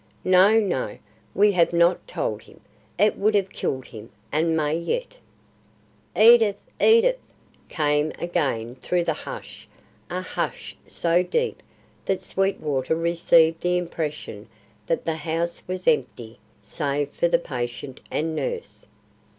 "No, 0.25 0.59
no, 0.59 0.97
we 1.35 1.51
have 1.51 1.73
not 1.73 2.07
told 2.07 2.41
him. 2.41 2.59
It 2.97 3.17
would 3.19 3.35
have 3.35 3.51
killed 3.51 3.85
him 3.85 4.09
and 4.31 4.57
may 4.57 4.75
yet." 4.75 5.19
"Edith! 6.17 6.57
Edith!" 6.81 7.19
came 7.69 8.11
again 8.17 8.73
through 8.77 9.03
the 9.03 9.13
hush, 9.13 9.67
a 10.09 10.21
hush 10.21 10.75
so 10.87 11.21
deep 11.21 11.61
that 12.05 12.19
Sweetwater 12.19 12.95
received 12.95 13.61
the 13.61 13.77
impression 13.77 14.49
that 14.87 15.05
the 15.05 15.17
house 15.17 15.61
was 15.67 15.87
empty 15.87 16.39
save 16.63 17.11
for 17.11 17.29
patient 17.37 17.99
and 18.09 18.35
nurse. 18.35 18.87